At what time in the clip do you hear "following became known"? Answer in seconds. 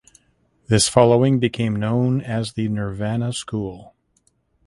0.89-2.21